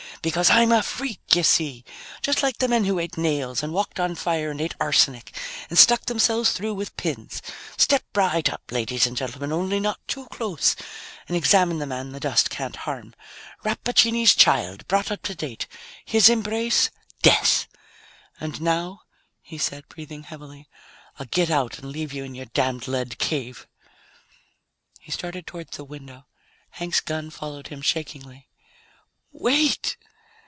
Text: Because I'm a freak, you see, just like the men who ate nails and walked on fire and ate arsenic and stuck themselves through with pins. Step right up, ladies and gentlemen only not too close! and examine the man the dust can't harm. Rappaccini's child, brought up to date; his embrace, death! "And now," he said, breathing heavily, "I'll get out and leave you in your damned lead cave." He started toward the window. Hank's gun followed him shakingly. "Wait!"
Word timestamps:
Because 0.23 0.51
I'm 0.51 0.71
a 0.71 0.83
freak, 0.83 1.35
you 1.35 1.41
see, 1.41 1.83
just 2.21 2.43
like 2.43 2.57
the 2.59 2.67
men 2.67 2.83
who 2.85 2.99
ate 2.99 3.17
nails 3.17 3.63
and 3.63 3.73
walked 3.73 3.99
on 3.99 4.13
fire 4.13 4.51
and 4.51 4.61
ate 4.61 4.75
arsenic 4.79 5.35
and 5.67 5.79
stuck 5.79 6.05
themselves 6.05 6.51
through 6.51 6.75
with 6.75 6.95
pins. 6.95 7.41
Step 7.75 8.03
right 8.13 8.47
up, 8.53 8.61
ladies 8.69 9.07
and 9.07 9.17
gentlemen 9.17 9.51
only 9.51 9.79
not 9.79 9.97
too 10.07 10.27
close! 10.27 10.75
and 11.27 11.35
examine 11.35 11.79
the 11.79 11.87
man 11.87 12.11
the 12.11 12.19
dust 12.19 12.51
can't 12.51 12.75
harm. 12.75 13.15
Rappaccini's 13.63 14.35
child, 14.35 14.87
brought 14.87 15.09
up 15.09 15.23
to 15.23 15.33
date; 15.33 15.65
his 16.05 16.29
embrace, 16.29 16.91
death! 17.23 17.65
"And 18.39 18.61
now," 18.61 19.01
he 19.41 19.57
said, 19.57 19.89
breathing 19.89 20.21
heavily, 20.21 20.69
"I'll 21.17 21.25
get 21.25 21.49
out 21.49 21.79
and 21.79 21.89
leave 21.91 22.13
you 22.13 22.23
in 22.23 22.35
your 22.35 22.45
damned 22.45 22.87
lead 22.87 23.17
cave." 23.17 23.65
He 24.99 25.11
started 25.11 25.47
toward 25.47 25.69
the 25.71 25.83
window. 25.83 26.27
Hank's 26.69 26.99
gun 27.01 27.31
followed 27.31 27.69
him 27.69 27.81
shakingly. 27.81 28.47
"Wait!" 29.31 29.97